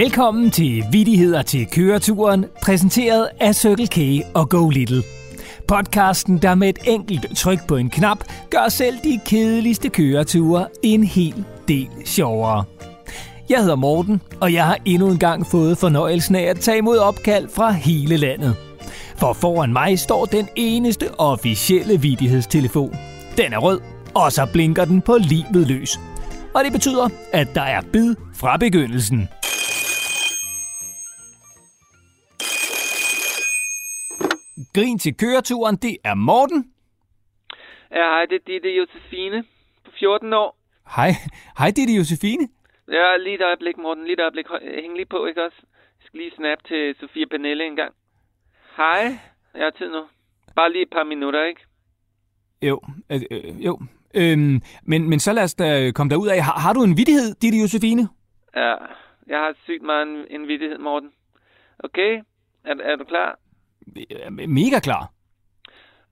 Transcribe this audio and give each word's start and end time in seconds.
Velkommen 0.00 0.50
til 0.50 0.84
Vidigheder 0.92 1.42
til 1.42 1.66
køreturen, 1.66 2.44
præsenteret 2.62 3.28
af 3.40 3.54
Circle 3.54 3.86
K 3.86 4.26
og 4.34 4.48
Go 4.48 4.68
Little. 4.68 5.02
Podcasten, 5.68 6.38
der 6.38 6.54
med 6.54 6.68
et 6.68 6.78
enkelt 6.84 7.36
tryk 7.36 7.66
på 7.68 7.76
en 7.76 7.90
knap, 7.90 8.18
gør 8.50 8.68
selv 8.68 8.98
de 9.04 9.20
kedeligste 9.26 9.88
køreture 9.88 10.66
en 10.82 11.04
hel 11.04 11.44
del 11.68 11.88
sjovere. 12.04 12.64
Jeg 13.48 13.58
hedder 13.60 13.76
Morten, 13.76 14.20
og 14.40 14.52
jeg 14.52 14.66
har 14.66 14.78
endnu 14.84 15.08
en 15.08 15.18
gang 15.18 15.46
fået 15.46 15.78
fornøjelsen 15.78 16.34
af 16.34 16.42
at 16.42 16.60
tage 16.60 16.78
imod 16.78 16.98
opkald 16.98 17.48
fra 17.48 17.70
hele 17.70 18.16
landet. 18.16 18.56
For 19.16 19.32
foran 19.32 19.72
mig 19.72 19.98
står 19.98 20.24
den 20.24 20.48
eneste 20.56 21.20
officielle 21.20 22.00
vidighedstelefon. 22.00 22.96
Den 23.36 23.52
er 23.52 23.58
rød, 23.58 23.80
og 24.14 24.32
så 24.32 24.46
blinker 24.52 24.84
den 24.84 25.00
på 25.00 25.16
livet 25.20 25.68
løs. 25.68 26.00
Og 26.54 26.64
det 26.64 26.72
betyder, 26.72 27.08
at 27.32 27.54
der 27.54 27.62
er 27.62 27.80
bid 27.92 28.14
fra 28.34 28.56
begyndelsen. 28.56 29.28
Grin 34.74 34.98
til 34.98 35.16
køreturen, 35.16 35.76
det 35.76 35.96
er 36.04 36.14
Morten. 36.14 36.72
Ja, 37.90 38.04
hej, 38.14 38.26
det, 38.30 38.46
det, 38.46 38.62
det 38.62 38.70
er 38.72 38.76
Josefine 38.76 39.44
på 39.84 39.90
14 39.98 40.32
år. 40.32 40.56
Hej, 40.96 41.10
hej 41.58 41.70
det 41.76 41.90
er 41.90 41.96
Josefine. 41.96 42.48
Ja, 42.88 43.16
lige 43.16 43.34
et 43.34 43.42
øjeblik, 43.42 43.76
Morten. 43.76 44.04
Lige 44.04 44.12
et 44.12 44.20
øjeblik. 44.20 44.46
Hæng 44.82 44.94
lige 44.96 45.06
på, 45.06 45.26
ikke 45.26 45.44
også? 45.44 45.58
Jeg 45.98 46.06
skal 46.06 46.20
lige 46.20 46.32
snap 46.36 46.58
til 46.64 46.94
Sofia 47.00 47.24
Pernille 47.30 47.66
en 47.66 47.76
gang. 47.76 47.94
Hej. 48.76 49.02
Jeg 49.54 49.64
har 49.64 49.70
tid 49.70 49.90
nu. 49.90 50.02
Bare 50.56 50.72
lige 50.72 50.82
et 50.82 50.90
par 50.92 51.04
minutter, 51.04 51.44
ikke? 51.44 51.60
Jo, 52.62 52.80
øh, 53.12 53.20
øh, 53.30 53.64
jo. 53.66 53.80
Øhm, 54.14 54.60
men, 54.82 55.08
men 55.10 55.20
så 55.20 55.32
lad 55.32 55.42
os 55.42 55.54
da 55.54 55.90
komme 55.90 56.10
derud 56.10 56.28
af. 56.28 56.42
Har, 56.42 56.58
har 56.60 56.72
du 56.72 56.82
en 56.82 56.96
vittighed, 56.96 57.34
Ditte 57.42 57.58
Josefine? 57.58 58.08
Ja, 58.56 58.74
jeg 59.26 59.38
har 59.38 59.54
sygt 59.64 59.82
meget 59.82 60.02
en, 60.08 60.26
en 60.30 60.48
vittighed, 60.48 60.78
Morten. 60.78 61.10
Okay? 61.78 62.20
Er, 62.64 62.74
er 62.82 62.96
du 62.96 63.04
klar? 63.04 63.38
Er 64.10 64.30
Mega 64.30 64.80
klar. 64.80 65.12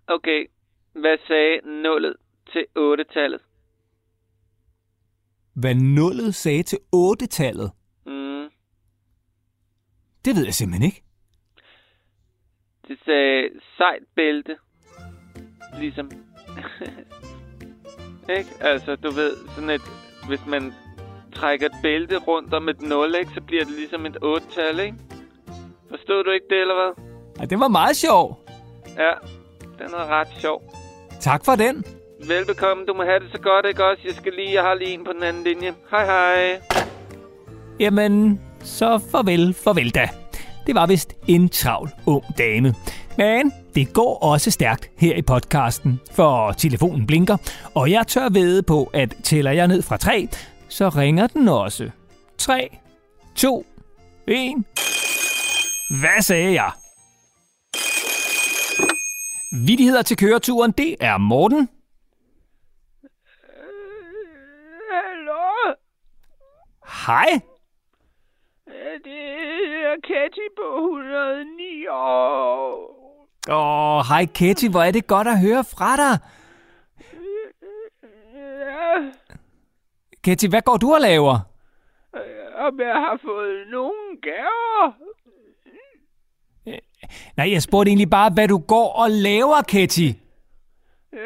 Okay. 0.07 0.47
Hvad 0.93 1.19
sagde 1.27 1.61
nullet 1.83 2.17
til 2.53 2.67
8-tallet? 2.79 3.41
Hvad 5.55 5.75
nullet 5.75 6.35
sagde 6.35 6.63
til 6.63 6.79
8-tallet, 6.97 7.71
Mm. 8.07 8.49
det 10.25 10.37
ved 10.37 10.45
jeg 10.45 10.55
simpelthen 10.55 10.87
ikke. 10.87 11.03
Det 12.89 12.99
sagde 13.05 13.51
sejt 13.77 14.03
bælte. 14.17 14.57
Ligesom. 15.79 16.11
ikke? 18.39 18.51
Altså, 18.61 18.97
du 18.97 19.11
ved, 19.11 19.37
sådan 19.49 19.71
et... 19.71 19.81
Hvis 20.29 20.47
man 20.47 20.73
trækker 21.35 21.67
et 21.67 21.73
bælte 21.83 22.17
rundt 22.19 22.55
om 22.55 22.69
et 22.69 22.81
0, 22.81 23.15
ikke? 23.15 23.31
Så 23.35 23.41
bliver 23.41 23.65
det 23.65 23.75
ligesom 23.75 24.07
et 24.07 24.17
8-tal, 24.25 24.79
ikke? 24.81 24.97
Forstod 25.89 26.25
du 26.25 26.31
ikke 26.31 26.47
det, 26.51 26.61
eller 26.61 26.75
hvad? 26.75 27.08
Ja, 27.41 27.45
det 27.45 27.61
var 27.61 27.69
meget 27.69 27.97
sjov. 27.97 28.39
Ja, 28.97 29.13
den 29.79 29.95
er 29.95 30.07
ret 30.21 30.29
sjov. 30.41 30.75
Tak 31.21 31.45
for 31.45 31.57
den. 31.57 31.85
Velbekomme, 32.27 32.85
du 32.87 32.95
må 32.95 33.03
have 33.05 33.21
det 33.21 33.29
så 33.33 33.39
godt, 33.39 33.67
ikke 33.67 33.85
også? 33.85 34.03
Jeg 34.05 34.15
skal 34.15 34.33
lige, 34.33 34.55
jeg 34.55 34.63
har 34.63 34.75
lige 34.75 34.91
en 34.95 35.05
på 35.05 35.13
den 35.13 35.23
anden 35.23 35.45
linje. 35.45 35.75
Hej 35.91 36.05
hej. 36.05 36.61
Jamen, 37.81 38.41
så 38.65 39.01
farvel, 39.11 39.55
farvel 39.55 39.91
da. 39.91 40.09
Det 40.67 40.75
var 40.75 40.87
vist 40.87 41.15
en 41.27 41.49
travl 41.49 41.91
ung 42.07 42.25
dame. 42.39 42.75
Men 43.19 43.53
det 43.75 43.93
går 43.93 44.19
også 44.23 44.51
stærkt 44.51 44.91
her 44.97 45.15
i 45.17 45.23
podcasten, 45.23 46.01
for 46.13 46.53
telefonen 46.53 47.07
blinker, 47.07 47.37
og 47.75 47.91
jeg 47.91 48.07
tør 48.07 48.29
ved 48.29 48.63
på, 48.63 48.91
at 48.93 49.15
tæller 49.25 49.51
jeg 49.51 49.69
ned 49.69 49.83
fra 49.83 49.97
3, 49.97 50.29
så 50.69 50.89
ringer 50.89 51.27
den 51.27 51.49
også. 51.49 51.91
3, 52.39 52.77
2, 53.37 53.67
1. 54.27 54.65
Hvad 56.01 56.23
sagde 56.23 56.53
jeg? 56.53 56.71
Vittigheder 59.53 60.03
til 60.03 60.17
køreturen, 60.17 60.73
det 60.73 60.97
er 61.01 61.19
Morten. 61.19 61.69
Hallo? 64.93 65.75
Hej. 67.07 67.41
Det 69.05 69.23
er 69.85 69.97
Katy 70.05 70.47
på 70.57 70.77
109 70.77 71.87
år. 71.87 72.99
Åh, 73.51 74.05
hej 74.09 74.27
Ketty, 74.35 74.67
hvor 74.71 74.83
er 74.83 74.91
det 74.91 75.07
godt 75.07 75.29
at 75.29 75.41
høre 75.41 75.65
fra 75.65 75.97
dig. 75.97 76.19
Ja, 78.35 79.13
Ketty, 80.25 80.47
hvad 80.47 80.63
går 80.63 80.77
du 80.77 80.95
og 80.95 81.01
laver? 81.01 81.39
om 82.59 82.81
jeg 82.81 82.95
har 82.95 83.19
fået 83.25 83.67
nogen 83.71 84.21
gaver? 84.23 84.93
Nej, 87.37 87.53
jeg 87.53 87.63
spurgte 87.63 87.89
egentlig 87.91 88.11
bare, 88.11 88.31
hvad 88.35 88.49
du 88.49 88.59
går 88.59 88.89
og 89.03 89.11
laver, 89.11 89.63
Ketty. 89.69 90.09
Øh, 91.13 91.21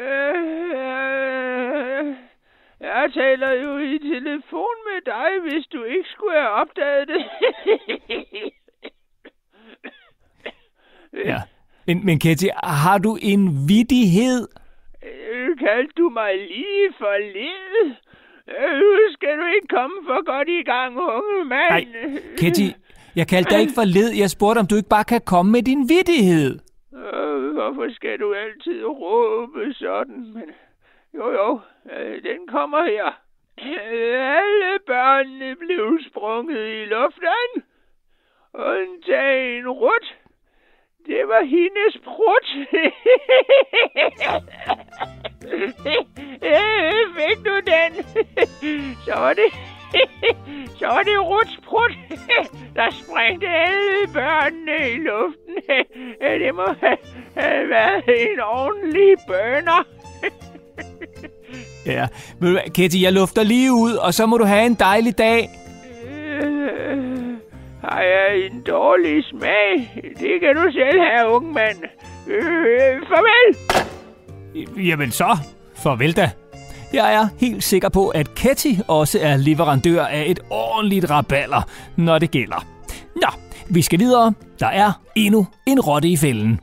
Jeg 2.81 3.09
taler 3.13 3.51
jo 3.51 3.77
i 3.77 3.97
telefon 3.97 4.75
med 4.89 4.99
dig, 5.05 5.29
hvis 5.43 5.65
du 5.73 5.83
ikke 5.83 6.09
skulle 6.15 6.37
have 6.39 6.49
opdaget 6.49 7.07
det. 7.07 7.23
Ja. 11.25 11.41
Men, 11.87 12.05
men 12.05 12.19
Ketty, 12.19 12.45
har 12.63 12.97
du 12.97 13.17
en 13.21 13.67
vidighed? 13.69 14.47
Øh, 15.05 15.57
Kaldte 15.57 15.93
du 15.97 16.09
mig 16.09 16.37
lige 16.37 16.93
for? 16.97 17.13
Øh, 17.13 18.79
Nu 18.79 19.13
skal 19.13 19.37
du 19.37 19.45
ikke 19.55 19.67
komme 19.67 19.95
for 20.07 20.25
godt 20.25 20.47
i 20.49 20.63
gang, 20.63 20.97
unge 20.97 21.45
mand. 21.45 21.69
Nej, 21.69 21.85
Ketty, 22.37 22.69
jeg 23.15 23.27
kaldte 23.27 23.49
dig 23.53 23.61
ikke 23.61 23.73
for 23.75 23.83
led. 23.83 24.09
Jeg 24.21 24.29
spurgte, 24.29 24.59
om 24.59 24.67
du 24.67 24.75
ikke 24.75 24.89
bare 24.89 25.03
kan 25.03 25.21
komme 25.25 25.51
med 25.51 25.63
din 25.63 25.89
vidighed. 25.89 26.59
Øh, 26.95 27.53
hvorfor 27.53 27.93
skal 27.95 28.19
du 28.19 28.33
altid 28.33 28.85
råbe 28.85 29.73
sådan? 29.73 30.33
Men 30.33 30.47
jo, 31.17 31.31
jo, 31.31 31.59
øh, 31.91 32.23
den 32.23 32.47
kommer 32.47 32.83
her. 32.83 33.07
Alle 34.37 34.79
børnene 34.87 35.55
blev 35.55 35.99
sprunget 36.09 36.67
i 36.81 36.85
luften. 36.85 37.63
Undtagen 38.53 39.69
Rut. 39.69 40.15
Det 41.05 41.27
var 41.27 41.43
hendes 41.43 41.97
prut. 42.05 42.47
Øh, 46.43 47.15
fik 47.15 47.45
du 47.45 47.55
den? 47.55 47.91
Så 49.05 49.13
var 49.15 49.33
det... 49.33 49.43
sprængte 53.13 53.47
alle 53.47 54.07
børnene 54.13 54.91
i 54.91 54.97
luften. 54.97 55.55
Det 56.45 56.55
må 56.55 56.67
have 56.81 57.69
været 57.69 58.03
en 58.31 58.39
ordentlig 58.39 59.15
bønner. 59.27 59.83
Ja, 61.85 62.07
hvad, 62.39 62.73
Ketty, 62.73 62.97
jeg 63.01 63.13
lufter 63.13 63.43
lige 63.43 63.73
ud, 63.73 63.93
og 63.93 64.13
så 64.13 64.25
må 64.25 64.37
du 64.37 64.43
have 64.43 64.65
en 64.65 64.73
dejlig 64.73 65.17
dag. 65.17 65.49
Øh, 66.07 66.97
Har 67.83 68.01
jeg 68.01 68.45
en 68.45 68.61
dårlig 68.61 69.23
smag? 69.23 69.91
Det 70.19 70.39
kan 70.41 70.55
du 70.55 70.71
selv 70.71 71.01
have, 71.01 71.27
unge 71.29 71.53
mand. 71.53 71.77
Øh, 72.27 73.01
farvel! 73.07 73.55
Jamen 74.87 75.11
så, 75.11 75.37
farvel 75.75 76.15
da. 76.15 76.31
Jeg 76.93 77.13
er 77.13 77.27
helt 77.39 77.63
sikker 77.63 77.89
på, 77.89 78.09
at 78.09 78.35
Ketty 78.35 78.73
også 78.87 79.19
er 79.21 79.37
leverandør 79.37 80.05
af 80.05 80.23
et 80.27 80.39
ordentligt 80.49 81.09
raballer, 81.09 81.61
når 81.97 82.19
det 82.19 82.31
gælder. 82.31 82.72
Nå, 83.15 83.29
vi 83.75 83.81
skal 83.81 83.99
videre. 83.99 84.33
Der 84.59 84.67
er 84.67 84.91
endnu 85.15 85.47
en 85.67 85.79
rotte 85.79 86.07
i 86.07 86.17
fælden. 86.17 86.59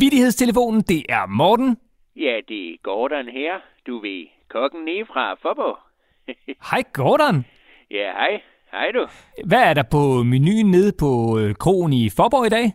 Vittighedstelefonen, 0.00 0.80
det 0.80 1.02
er 1.08 1.26
Morten. 1.26 1.76
Ja, 2.16 2.40
det 2.48 2.70
er 2.70 2.76
Gordon 2.82 3.28
her. 3.28 3.54
Du 3.86 3.98
ved, 4.00 4.26
kokken 4.48 4.84
nede 4.84 5.06
fra 5.06 5.34
Forborg. 5.34 5.78
Hej 6.70 6.82
Gordon. 6.92 7.44
ja, 7.90 8.12
hej. 8.12 8.40
Hej 8.72 8.90
du. 8.90 9.06
Hvad 9.44 9.62
er 9.62 9.74
der 9.74 9.82
på 9.90 10.22
menuen 10.22 10.70
nede 10.70 10.92
på 10.98 11.38
øh, 11.40 11.54
krogen 11.54 11.92
i 11.92 12.10
Forborg 12.16 12.46
i 12.46 12.48
dag? 12.48 12.72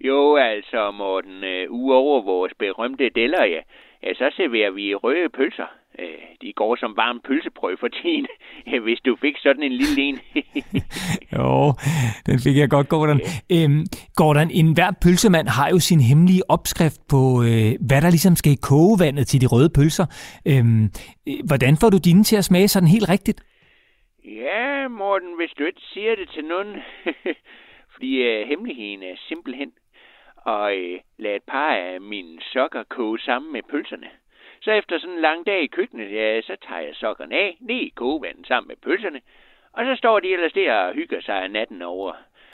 Jo, 0.00 0.36
altså, 0.36 0.90
Morten, 0.90 1.44
øh, 1.44 1.66
uover 1.70 2.22
vores 2.22 2.52
berømte 2.58 3.10
deller, 3.14 3.44
ja, 3.44 3.60
ja, 4.02 4.14
så 4.14 4.30
serverer 4.36 4.70
vi 4.70 4.94
røde 4.94 5.28
pølser. 5.28 5.70
Øh, 5.98 6.22
de 6.42 6.52
går 6.52 6.76
som 6.76 6.96
varm 6.96 7.20
pølsebrød 7.26 7.76
for 7.80 7.88
tiden, 7.88 8.26
hvis 8.84 9.00
du 9.06 9.16
fik 9.20 9.36
sådan 9.38 9.62
en 9.62 9.72
lille 9.72 10.02
en. 10.02 10.18
Jo, 11.36 11.74
den 12.26 12.38
fik 12.44 12.56
jeg 12.56 12.70
godt, 12.70 12.88
Gordon. 12.88 13.20
Øhm, 13.52 13.84
Gordon, 14.16 14.50
enhver 14.50 14.90
pølsemand 15.02 15.48
har 15.48 15.68
jo 15.68 15.78
sin 15.78 16.00
hemmelige 16.00 16.42
opskrift 16.50 17.00
på, 17.08 17.20
øh, 17.48 17.70
hvad 17.88 18.00
der 18.02 18.10
ligesom 18.10 18.36
skal 18.36 18.52
i 18.52 18.62
kogevandet 18.62 19.26
til 19.26 19.40
de 19.40 19.46
røde 19.46 19.70
pølser. 19.78 20.06
Øhm, 20.50 20.84
øh, 21.28 21.40
hvordan 21.48 21.74
får 21.80 21.90
du 21.90 21.98
dine 21.98 22.24
til 22.24 22.36
at 22.36 22.44
smage 22.44 22.68
sådan 22.68 22.88
helt 22.88 23.08
rigtigt? 23.08 23.40
ja, 24.28 24.88
Morten, 24.88 25.36
hvis 25.36 25.50
du 25.58 25.64
ikke 25.64 25.80
siger 25.92 26.16
det 26.16 26.28
til 26.30 26.44
nogen, 26.44 26.82
fordi 27.92 28.22
øh, 28.22 28.48
hemmeligheden 28.48 29.02
er 29.02 29.16
simpelthen 29.28 29.72
at 30.46 30.76
øh, 30.76 31.00
lade 31.18 31.36
et 31.36 31.42
par 31.42 31.70
af 31.74 32.00
mine 32.00 32.40
sokker 32.40 32.82
koge 32.82 33.18
sammen 33.18 33.52
med 33.52 33.62
pølserne. 33.70 34.10
Så 34.60 34.70
efter 34.70 34.98
sådan 34.98 35.14
en 35.14 35.20
lang 35.20 35.46
dag 35.46 35.62
i 35.62 35.66
køkkenet, 35.66 36.12
ja, 36.12 36.40
så 36.40 36.56
tager 36.68 36.80
jeg 36.80 36.94
sokkerne 36.94 37.34
af, 37.34 37.56
ned 37.60 37.76
i 37.76 37.92
kogevandet 37.96 38.46
sammen 38.46 38.68
med 38.68 38.76
pølserne, 38.76 39.20
og 39.72 39.84
så 39.84 39.94
står 39.96 40.20
de 40.20 40.32
ellers 40.32 40.52
der 40.52 40.74
og 40.74 40.94
hygger 40.94 41.20
sig 41.20 41.48
natten 41.48 41.82
over. 41.82 42.12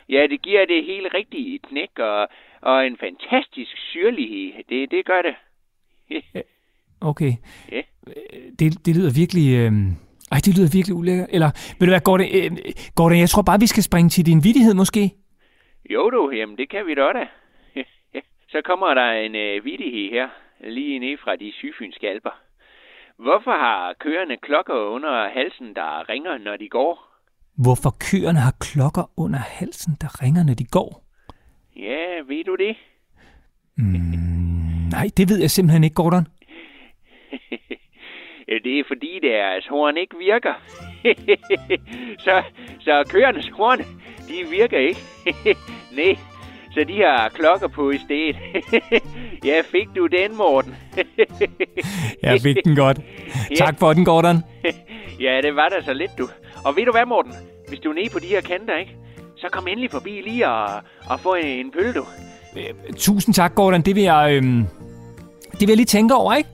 Ja, 0.08 0.26
det 0.30 0.42
giver 0.42 0.66
det 0.66 0.84
hele 0.84 1.08
rigtige 1.08 1.58
knæk 1.58 1.98
og, 1.98 2.28
og 2.60 2.86
en 2.86 2.96
fantastisk 2.96 3.76
syrlighed. 3.76 4.64
Det, 4.68 4.90
det 4.90 5.04
gør 5.06 5.22
det. 5.22 5.34
Okay. 7.00 7.32
Ja. 7.72 7.82
Det, 8.58 8.86
det 8.86 8.96
lyder 8.96 9.12
virkelig... 9.22 9.46
Øh... 9.58 9.72
Ej, 10.32 10.38
det 10.44 10.56
lyder 10.58 10.76
virkelig 10.78 10.96
ulækkert. 10.96 11.28
Eller, 11.32 11.50
ved 11.78 11.86
du 11.86 11.92
hvad, 11.92 12.00
Gordon, 12.00 12.26
øh, 12.38 12.50
Gordon, 12.96 13.18
jeg 13.18 13.28
tror 13.28 13.42
bare, 13.42 13.60
vi 13.60 13.66
skal 13.66 13.82
springe 13.82 14.08
til 14.08 14.26
din 14.26 14.44
vidighed 14.44 14.74
måske. 14.74 15.04
Jo 15.90 16.10
du, 16.10 16.30
jamen 16.30 16.56
det 16.58 16.68
kan 16.70 16.86
vi 16.86 16.94
da 16.94 17.12
da. 17.18 17.26
Så 18.52 18.62
kommer 18.64 18.94
der 18.94 19.12
en 19.12 19.34
øh, 19.34 19.64
vidighed 19.64 20.10
her, 20.10 20.28
lige 20.66 20.98
ned 20.98 21.18
fra 21.18 21.36
de 21.36 21.52
syfynske 21.52 22.08
alper. 22.08 22.40
Hvorfor 23.16 23.50
har 23.50 23.94
køerne 24.00 24.36
klokker 24.36 24.74
under 24.74 25.28
halsen, 25.28 25.74
der 25.74 26.08
ringer, 26.08 26.38
når 26.38 26.56
de 26.56 26.68
går? 26.68 27.08
Hvorfor 27.56 27.90
køerne 28.10 28.38
har 28.38 28.54
klokker 28.60 29.10
under 29.16 29.38
halsen, 29.38 29.96
der 30.00 30.22
ringer, 30.22 30.42
når 30.42 30.54
de 30.54 30.64
går? 30.64 31.04
Ja, 31.76 32.20
ved 32.26 32.44
du 32.44 32.56
det? 32.56 32.76
Mm, 33.76 34.88
nej, 34.90 35.06
det 35.16 35.28
ved 35.28 35.40
jeg 35.40 35.50
simpelthen 35.50 35.84
ikke, 35.84 35.94
Gordon. 35.94 36.26
Det 38.64 38.78
er 38.78 38.84
fordi 38.86 39.18
deres 39.22 39.66
horn 39.66 39.96
ikke 39.96 40.16
virker. 40.18 40.54
så, 42.24 42.42
så 42.80 43.04
køernes 43.10 43.48
horn, 43.48 43.78
de 44.28 44.50
virker 44.50 44.78
ikke. 44.78 45.00
Nej, 45.98 46.16
så 46.74 46.84
de 46.88 47.02
har 47.02 47.28
klokker 47.28 47.68
på 47.68 47.90
i 47.90 47.98
stedet. 47.98 48.36
ja, 49.48 49.62
fik 49.72 49.88
du 49.96 50.06
den, 50.06 50.36
Morten? 50.36 50.76
Jeg 52.22 52.40
fik 52.40 52.56
den 52.64 52.76
godt. 52.76 53.00
Tak 53.58 53.78
for 53.78 53.92
den, 53.92 54.04
Gordon. 54.04 54.44
ja, 55.24 55.40
det 55.42 55.56
var 55.56 55.68
da 55.68 55.82
så 55.84 55.92
lidt, 55.92 56.10
du. 56.18 56.28
Og 56.64 56.76
ved 56.76 56.84
du 56.86 56.92
hvad, 56.92 57.06
Morten? 57.06 57.32
Hvis 57.68 57.78
du 57.78 57.90
er 57.90 57.94
nede 57.94 58.08
på 58.12 58.18
de 58.18 58.26
her 58.26 58.40
kanter, 58.40 58.76
ikke? 58.76 58.96
Så 59.36 59.46
kom 59.52 59.68
endelig 59.68 59.90
forbi 59.90 60.10
lige 60.24 60.48
og, 60.48 60.68
og 61.10 61.20
få 61.20 61.34
en, 61.34 61.46
en 61.46 61.70
pøl, 61.72 61.94
du. 61.94 62.04
Øh, 62.56 62.94
Tusind 62.96 63.34
tak, 63.34 63.54
Gordon. 63.54 63.82
Det 63.82 63.94
vil 63.94 64.02
jeg, 64.02 64.32
øhm, 64.32 64.66
det 65.52 65.60
vil 65.60 65.68
jeg 65.68 65.76
lige 65.76 65.86
tænke 65.86 66.14
over, 66.14 66.34
ikke? 66.34 66.48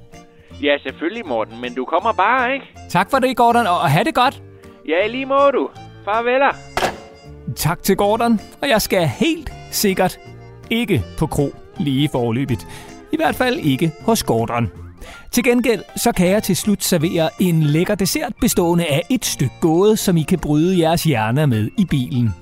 Ja, 0.63 0.79
selvfølgelig, 0.83 1.27
Morten, 1.27 1.61
men 1.61 1.75
du 1.75 1.85
kommer 1.85 2.13
bare, 2.13 2.55
ikke? 2.55 2.67
Tak 2.89 3.11
for 3.11 3.19
det, 3.19 3.37
Gordon, 3.37 3.67
og, 3.67 3.81
og 3.81 3.91
have 3.91 4.05
det 4.05 4.15
godt. 4.15 4.43
Ja, 4.89 5.07
lige 5.07 5.27
må 5.27 5.51
du. 5.51 5.71
Farveler. 6.05 6.55
Tak 7.57 7.83
til 7.83 7.97
Gordon, 7.97 8.41
og 8.63 8.69
jeg 8.69 8.83
skal 8.83 9.07
helt 9.07 9.53
sikkert 9.71 10.19
ikke 10.71 11.05
på 11.19 11.27
kro 11.27 11.55
lige 11.79 12.09
forløbigt. 12.09 12.67
I 13.13 13.17
hvert 13.17 13.37
fald 13.37 13.59
ikke 13.59 13.93
hos 14.03 14.23
Gordon. 14.23 14.71
Til 15.31 15.45
gengæld 15.45 15.83
så 15.97 16.13
kan 16.13 16.27
jeg 16.27 16.43
til 16.43 16.57
slut 16.57 16.85
servere 16.85 17.31
en 17.39 17.63
lækker 17.63 17.95
dessert 17.95 18.33
bestående 18.41 18.87
af 18.87 19.03
et 19.11 19.25
stykke 19.25 19.55
gåde, 19.61 19.97
som 19.97 20.17
I 20.17 20.23
kan 20.23 20.39
bryde 20.39 20.79
jeres 20.79 21.05
hjerner 21.05 21.47
med 21.47 21.71
i 21.79 21.85
bilen. 21.85 22.35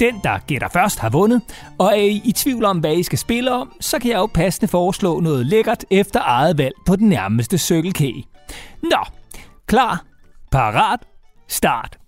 Den, 0.00 0.14
der 0.24 0.38
gætter 0.46 0.68
først, 0.68 0.98
har 0.98 1.10
vundet, 1.10 1.42
og 1.78 1.86
er 1.86 2.02
I 2.02 2.22
i 2.24 2.32
tvivl 2.32 2.64
om, 2.64 2.78
hvad 2.78 2.96
I 2.96 3.02
skal 3.02 3.18
spille 3.18 3.52
om, 3.52 3.72
så 3.80 3.98
kan 3.98 4.10
jeg 4.10 4.16
jo 4.16 4.26
passende 4.26 4.68
foreslå 4.68 5.20
noget 5.20 5.46
lækkert 5.46 5.84
efter 5.90 6.20
eget 6.22 6.58
valg 6.58 6.74
på 6.86 6.96
den 6.96 7.08
nærmeste 7.08 7.58
Circle 7.58 7.92
K. 7.92 8.00
Nå, 8.82 9.04
klar, 9.66 10.04
parat, 10.50 11.00
start. 11.48 11.98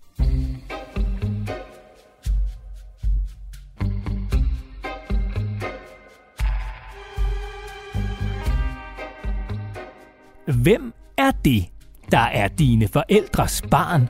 Hvem 10.46 10.94
er 11.18 11.30
det, 11.30 11.64
der 12.10 12.18
er 12.18 12.48
dine 12.48 12.88
forældres 12.88 13.62
barn, 13.70 14.08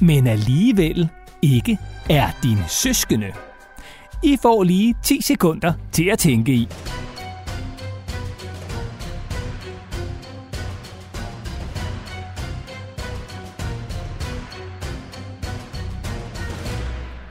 men 0.00 0.26
alligevel 0.26 1.08
ikke 1.42 1.78
er 2.10 2.28
dine 2.42 2.64
søskende? 2.68 3.32
I 4.22 4.38
får 4.42 4.62
lige 4.62 4.94
10 5.04 5.20
sekunder 5.22 5.72
til 5.92 6.04
at 6.04 6.18
tænke 6.18 6.52
i. 6.52 6.68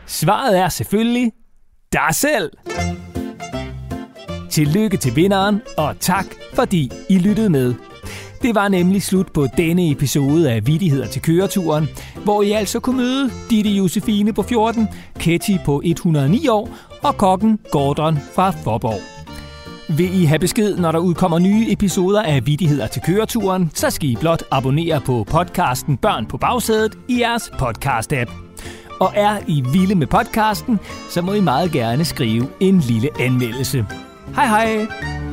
Svaret 0.06 0.60
er 0.60 0.69
selvfølgelig 0.69 1.31
dig 1.94 2.07
selv. 2.12 2.51
Tillykke 4.50 4.98
til 4.98 5.16
vinderen, 5.16 5.62
og 5.78 6.00
tak 6.00 6.25
fordi 6.54 6.92
I 7.10 7.18
lyttede 7.18 7.50
med. 7.50 7.93
Det 8.44 8.56
var 8.56 8.68
nemlig 8.68 9.04
slut 9.04 9.31
på 9.31 9.48
denne 9.57 9.92
episode 9.92 10.51
af 10.51 10.68
Vittigheder 10.68 11.07
til 11.07 11.22
køreturen, 11.22 11.90
hvor 12.24 12.42
I 12.42 12.51
altså 12.51 12.80
kunne 12.80 12.98
møde 12.98 13.31
Ditte 13.50 13.69
Josefine 13.69 14.34
på 14.34 14.44
14, 14.44 14.88
Ketty 15.19 15.51
på 15.66 15.81
109 15.86 16.48
år 16.48 16.69
og 17.04 17.18
kokken 17.18 17.60
Gordon 17.72 18.18
fra 18.36 18.50
Forborg. 18.50 19.01
Vil 19.98 20.22
I 20.22 20.25
have 20.25 20.40
besked, 20.40 20.78
når 20.78 20.92
der 20.92 21.00
udkommer 21.00 21.40
nye 21.40 21.72
episoder 21.72 22.22
af 22.22 22.45
Vittigheder 22.45 22.88
til 22.88 23.01
køreturen, 23.01 23.72
så 23.74 23.90
skal 23.90 24.10
I 24.10 24.16
blot 24.19 24.44
abonnere 24.51 25.01
på 25.01 25.24
podcasten 25.24 25.98
Børn 25.98 26.25
på 26.25 26.38
bagsædet 26.38 26.96
i 27.07 27.19
jeres 27.19 27.51
podcast-app. 27.62 28.31
Og 29.00 29.12
er 29.16 29.38
I 29.48 29.63
vilde 29.74 29.96
med 29.96 30.07
podcasten, 30.07 30.80
så 31.10 31.22
må 31.22 31.34
I 31.34 31.42
meget 31.42 31.72
gerne 31.72 32.06
skrive 32.06 32.48
en 32.60 32.80
lille 32.80 33.10
anmeldelse. 33.19 33.86
Hej 34.36 34.48
hej! 34.48 35.33